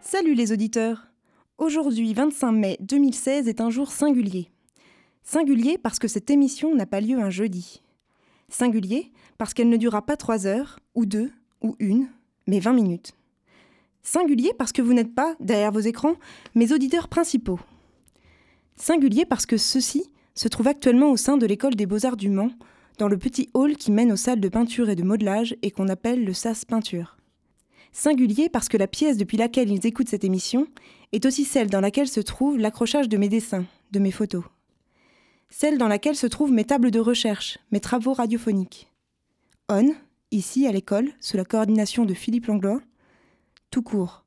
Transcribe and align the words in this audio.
Salut 0.00 0.34
les 0.34 0.52
auditeurs 0.52 1.08
Aujourd'hui, 1.58 2.14
25 2.14 2.52
mai 2.52 2.76
2016, 2.80 3.48
est 3.48 3.60
un 3.60 3.68
jour 3.68 3.90
singulier. 3.90 4.48
Singulier 5.22 5.76
parce 5.76 5.98
que 5.98 6.08
cette 6.08 6.30
émission 6.30 6.74
n'a 6.74 6.86
pas 6.86 7.00
lieu 7.00 7.18
un 7.18 7.28
jeudi. 7.28 7.82
Singulier 8.48 9.12
parce 9.36 9.52
qu'elle 9.52 9.68
ne 9.68 9.76
durera 9.76 10.06
pas 10.06 10.16
3 10.16 10.46
heures, 10.46 10.78
ou 10.94 11.04
2, 11.04 11.30
ou 11.62 11.76
1, 11.80 12.06
mais 12.46 12.60
20 12.60 12.72
minutes. 12.72 13.12
Singulier 14.02 14.52
parce 14.56 14.72
que 14.72 14.80
vous 14.80 14.94
n'êtes 14.94 15.14
pas, 15.14 15.34
derrière 15.40 15.72
vos 15.72 15.80
écrans, 15.80 16.14
mes 16.54 16.72
auditeurs 16.72 17.08
principaux. 17.08 17.60
Singulier 18.76 19.26
parce 19.26 19.44
que 19.44 19.58
ceux-ci 19.58 20.10
se 20.34 20.48
trouvent 20.48 20.68
actuellement 20.68 21.10
au 21.10 21.16
sein 21.18 21.36
de 21.36 21.46
l'école 21.46 21.74
des 21.74 21.86
beaux-arts 21.86 22.16
du 22.16 22.30
Mans, 22.30 22.52
dans 22.98 23.08
le 23.08 23.16
petit 23.16 23.48
hall 23.54 23.76
qui 23.76 23.92
mène 23.92 24.12
aux 24.12 24.16
salles 24.16 24.40
de 24.40 24.48
peinture 24.48 24.90
et 24.90 24.96
de 24.96 25.02
modelage 25.02 25.56
et 25.62 25.70
qu'on 25.70 25.88
appelle 25.88 26.24
le 26.24 26.32
SAS 26.32 26.64
Peinture. 26.64 27.16
Singulier 27.92 28.48
parce 28.48 28.68
que 28.68 28.76
la 28.76 28.86
pièce 28.86 29.16
depuis 29.16 29.36
laquelle 29.36 29.70
ils 29.70 29.86
écoutent 29.86 30.08
cette 30.08 30.24
émission 30.24 30.66
est 31.12 31.24
aussi 31.24 31.44
celle 31.44 31.70
dans 31.70 31.80
laquelle 31.80 32.08
se 32.08 32.20
trouve 32.20 32.58
l'accrochage 32.58 33.08
de 33.08 33.16
mes 33.16 33.28
dessins, 33.28 33.64
de 33.92 33.98
mes 33.98 34.10
photos. 34.10 34.44
Celle 35.48 35.78
dans 35.78 35.88
laquelle 35.88 36.16
se 36.16 36.26
trouvent 36.26 36.52
mes 36.52 36.64
tables 36.64 36.90
de 36.90 37.00
recherche, 37.00 37.58
mes 37.70 37.80
travaux 37.80 38.12
radiophoniques. 38.12 38.88
On, 39.68 39.94
ici 40.30 40.66
à 40.66 40.72
l'école, 40.72 41.10
sous 41.20 41.36
la 41.36 41.44
coordination 41.44 42.04
de 42.04 42.14
Philippe 42.14 42.46
Langlois, 42.46 42.82
tout 43.70 43.82
court, 43.82 44.24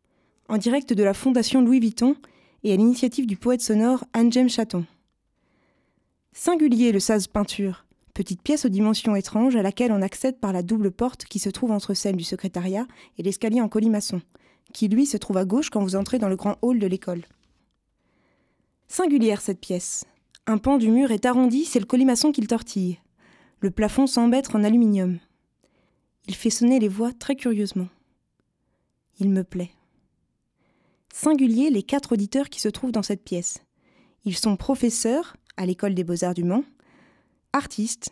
en 0.47 0.57
direct 0.57 0.93
de 0.93 1.03
la 1.03 1.13
Fondation 1.13 1.61
Louis 1.61 1.79
Vuitton 1.79 2.15
et 2.63 2.73
à 2.73 2.75
l'initiative 2.75 3.27
du 3.27 3.37
poète 3.37 3.61
sonore 3.61 4.05
Anne-Jem 4.13 4.49
Chaton. 4.49 4.85
Singulier 6.33 6.91
le 6.91 6.99
sas 6.99 7.27
peinture, 7.27 7.85
petite 8.11 8.41
pièce 8.41 8.65
aux 8.65 8.69
dimensions 8.69 9.15
étranges 9.15 9.55
à 9.55 9.61
laquelle 9.61 9.91
on 9.91 10.01
accède 10.01 10.39
par 10.39 10.53
la 10.53 10.63
double 10.63 10.91
porte 10.91 11.25
qui 11.25 11.39
se 11.39 11.49
trouve 11.49 11.71
entre 11.71 11.93
celle 11.93 12.15
du 12.15 12.23
secrétariat 12.23 12.87
et 13.17 13.23
l'escalier 13.23 13.61
en 13.61 13.69
colimaçon, 13.69 14.21
qui 14.73 14.87
lui 14.87 15.05
se 15.05 15.17
trouve 15.17 15.37
à 15.37 15.45
gauche 15.45 15.69
quand 15.69 15.81
vous 15.81 15.95
entrez 15.95 16.19
dans 16.19 16.29
le 16.29 16.35
grand 16.35 16.57
hall 16.61 16.79
de 16.79 16.87
l'école. 16.87 17.23
Singulière 18.87 19.41
cette 19.41 19.59
pièce. 19.59 20.05
Un 20.47 20.57
pan 20.57 20.77
du 20.77 20.89
mur 20.89 21.11
est 21.11 21.25
arrondi, 21.25 21.65
c'est 21.65 21.79
le 21.79 21.85
colimaçon 21.85 22.31
qu'il 22.31 22.47
tortille. 22.47 22.99
Le 23.59 23.71
plafond 23.71 24.07
semble 24.07 24.35
être 24.35 24.55
en 24.55 24.63
aluminium. 24.63 25.19
Il 26.27 26.35
fait 26.35 26.49
sonner 26.49 26.79
les 26.79 26.87
voix 26.87 27.13
très 27.13 27.35
curieusement. 27.35 27.87
Il 29.19 29.29
me 29.29 29.43
plaît. 29.43 29.71
Singulier 31.13 31.69
les 31.69 31.83
quatre 31.83 32.13
auditeurs 32.13 32.49
qui 32.49 32.59
se 32.59 32.69
trouvent 32.69 32.91
dans 32.91 33.03
cette 33.03 33.23
pièce. 33.23 33.59
Ils 34.25 34.37
sont 34.37 34.55
professeurs 34.55 35.35
à 35.57 35.65
l'école 35.65 35.93
des 35.93 36.03
beaux-arts 36.03 36.33
du 36.33 36.43
Mans, 36.43 36.63
artistes, 37.53 38.11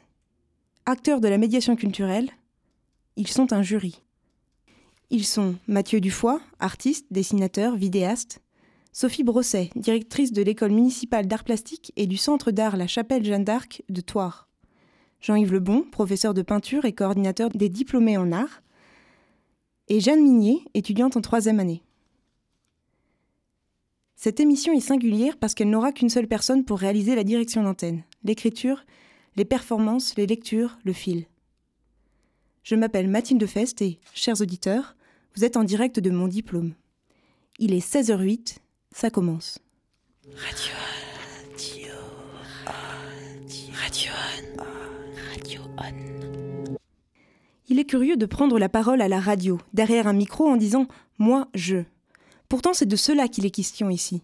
acteurs 0.86 1.22
de 1.22 1.28
la 1.28 1.38
médiation 1.38 1.76
culturelle, 1.76 2.30
ils 3.16 3.28
sont 3.28 3.54
un 3.54 3.62
jury. 3.62 4.02
Ils 5.10 5.26
sont 5.26 5.56
Mathieu 5.68 6.02
Dufoy, 6.02 6.40
artiste, 6.60 7.08
dessinateur, 7.12 7.76
vidéaste, 7.76 8.42
Sophie 8.92 9.24
Brosset, 9.24 9.70
directrice 9.76 10.34
de 10.34 10.42
l'école 10.42 10.72
municipale 10.72 11.28
d'art 11.28 11.44
plastique 11.44 11.94
et 11.96 12.08
du 12.08 12.18
centre 12.18 12.52
d'art 12.52 12.76
La 12.76 12.88
Chapelle 12.88 13.24
Jeanne 13.24 13.44
d'Arc 13.44 13.84
de 13.90 14.02
Thouars, 14.02 14.50
Jean-Yves 15.22 15.54
Lebon, 15.54 15.84
professeur 15.84 16.34
de 16.34 16.42
peinture 16.42 16.86
et 16.86 16.94
coordinateur 16.94 17.50
des 17.50 17.70
diplômés 17.70 18.18
en 18.18 18.32
art, 18.32 18.62
et 19.88 20.00
Jeanne 20.00 20.22
Minier, 20.22 20.64
étudiante 20.74 21.18
en 21.18 21.22
troisième 21.22 21.60
année. 21.60 21.82
Cette 24.16 24.40
émission 24.40 24.74
est 24.74 24.82
singulière 24.82 25.38
parce 25.38 25.54
qu'elle 25.54 25.70
n'aura 25.70 25.92
qu'une 25.92 26.10
seule 26.10 26.28
personne 26.28 26.66
pour 26.66 26.78
réaliser 26.78 27.16
la 27.16 27.24
direction 27.24 27.64
d'antenne, 27.64 28.04
l'écriture, 28.24 28.84
les 29.40 29.46
performances, 29.46 30.18
les 30.18 30.28
lectures, 30.28 30.78
le 30.84 30.92
fil. 30.92 31.26
Je 32.62 32.76
m'appelle 32.76 33.08
Mathilde 33.08 33.46
Fest 33.46 33.82
et, 33.82 33.98
chers 34.14 34.42
auditeurs, 34.42 34.98
vous 35.34 35.46
êtes 35.46 35.56
en 35.56 35.64
direct 35.64 36.02
de 36.02 36.10
mon 36.10 36.28
diplôme. 36.28 36.74
Il 37.58 37.74
est 37.74 37.80
16h08, 37.80 38.58
ça 38.92 39.10
commence. 39.10 39.60
Radio 40.36 40.74
Radio 41.54 41.94
Radio 43.74 44.12
Radio 45.32 45.62
On. 45.78 46.76
Il 47.70 47.80
est 47.80 47.86
curieux 47.86 48.18
de 48.18 48.26
prendre 48.26 48.60
la 48.60 48.68
parole 48.68 49.02
à 49.02 49.08
la 49.08 49.22
radio, 49.22 49.58
derrière 49.74 50.08
un 50.08 50.14
micro, 50.14 50.50
en 50.50 50.58
disant 50.58 50.86
Moi, 51.18 51.48
je. 51.54 51.78
Pourtant, 52.50 52.74
c'est 52.74 52.86
de 52.86 52.98
cela 52.98 53.30
qu'il 53.30 53.46
est 53.46 53.52
question 53.52 53.90
ici. 53.90 54.22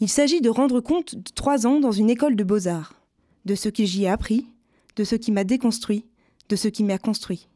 Il 0.00 0.08
s'agit 0.08 0.40
de 0.40 0.50
rendre 0.50 0.80
compte 0.80 1.14
de 1.14 1.30
trois 1.36 1.68
ans 1.68 1.78
dans 1.78 1.92
une 1.92 2.10
école 2.10 2.34
de 2.34 2.42
beaux-arts, 2.42 2.99
de 3.44 3.54
ce 3.54 3.68
que 3.68 3.84
j'y 3.84 4.04
ai 4.04 4.08
appris, 4.08 4.46
de 4.96 5.04
ce 5.04 5.16
qui 5.16 5.32
m'a 5.32 5.44
déconstruit, 5.44 6.06
de 6.48 6.56
ce 6.56 6.68
qui 6.68 6.84
m'a 6.84 6.98
construit. 6.98 7.48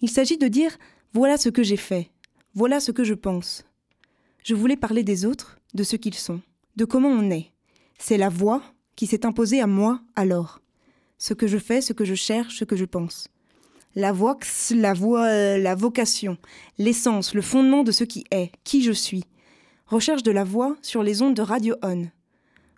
Il 0.00 0.10
s'agit 0.10 0.38
de 0.38 0.48
dire 0.48 0.76
voilà 1.12 1.36
ce 1.38 1.48
que 1.48 1.62
j'ai 1.62 1.76
fait, 1.76 2.10
voilà 2.54 2.80
ce 2.80 2.92
que 2.92 3.04
je 3.04 3.14
pense. 3.14 3.64
Je 4.44 4.54
voulais 4.54 4.76
parler 4.76 5.02
des 5.02 5.24
autres, 5.24 5.58
de 5.74 5.82
ce 5.82 5.96
qu'ils 5.96 6.14
sont, 6.14 6.40
de 6.76 6.84
comment 6.84 7.08
on 7.08 7.30
est. 7.30 7.50
C'est 7.98 8.18
la 8.18 8.28
voix 8.28 8.62
qui 8.94 9.06
s'est 9.06 9.26
imposée 9.26 9.60
à 9.60 9.66
moi 9.66 10.00
alors. 10.14 10.60
Ce 11.18 11.34
que 11.34 11.46
je 11.46 11.58
fais, 11.58 11.80
ce 11.80 11.92
que 11.92 12.04
je 12.04 12.14
cherche, 12.14 12.58
ce 12.58 12.64
que 12.64 12.76
je 12.76 12.84
pense 12.84 13.28
la 13.96 14.12
vox, 14.12 14.72
la 14.76 14.92
voix, 14.92 15.24
euh, 15.24 15.58
la 15.58 15.74
vocation, 15.74 16.36
l'essence, 16.78 17.34
le 17.34 17.40
fondement 17.40 17.82
de 17.82 17.90
ce 17.90 18.04
qui 18.04 18.24
est, 18.30 18.52
qui 18.62 18.82
je 18.82 18.92
suis. 18.92 19.24
Recherche 19.86 20.22
de 20.22 20.30
la 20.30 20.44
voix 20.44 20.76
sur 20.82 21.02
les 21.02 21.22
ondes 21.22 21.34
de 21.34 21.42
Radio 21.42 21.74
On. 21.82 22.06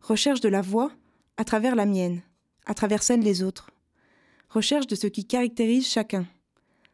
Recherche 0.01 0.41
de 0.41 0.49
la 0.49 0.62
voix 0.62 0.93
à 1.38 1.44
travers 1.44 1.76
la 1.76 1.87
mienne, 1.87 2.21
à 2.66 2.75
travers 2.75 3.03
celle 3.03 3.22
des 3.22 3.44
autres. 3.44 3.71
Recherche 4.50 4.88
de 4.88 4.97
ce 4.97 5.06
qui 5.06 5.25
caractérise 5.25 5.87
chacun. 5.87 6.26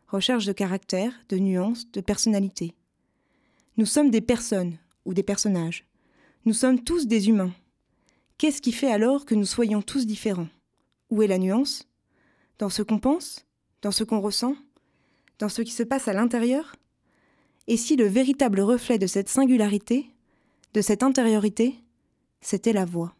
Recherche 0.09 0.45
de 0.45 0.53
caractère, 0.53 1.13
de 1.31 1.39
nuances, 1.39 1.91
de 1.91 2.03
personnalité. 2.03 2.75
Nous 3.79 3.87
sommes 3.87 4.11
des 4.11 4.21
personnes 4.21 4.77
ou 5.07 5.15
des 5.15 5.23
personnages. 5.23 5.87
Nous 6.45 6.53
sommes 6.53 6.85
tous 6.85 7.07
des 7.07 7.31
humains. 7.31 7.55
Qu'est-ce 8.37 8.61
qui 8.61 8.73
fait 8.73 8.93
alors 8.93 9.25
que 9.25 9.35
nous 9.35 9.47
soyons 9.47 9.81
tous 9.81 10.07
différents? 10.07 10.49
Où 11.09 11.23
est 11.23 11.27
la 11.27 11.39
nuance? 11.39 11.89
Dans 12.59 12.69
ce 12.69 12.83
qu'on 12.83 12.99
pense? 12.99 13.47
Dans 13.81 13.93
ce 13.93 14.05
qu'on 14.05 14.21
ressent, 14.21 14.57
dans 15.39 15.49
ce 15.49 15.63
qui 15.63 15.73
se 15.73 15.83
passe 15.83 16.07
à 16.07 16.13
l'intérieur? 16.13 16.77
Et 17.67 17.79
si 17.79 17.97
le 17.97 18.07
véritable 18.07 18.61
reflet 18.61 18.99
de 18.99 19.07
cette 19.07 19.31
singularité, 19.31 20.11
de 20.75 20.83
cette 20.83 21.03
intériorité, 21.03 21.77
c'était 22.43 22.75
la 22.75 22.85
voix? 22.85 23.15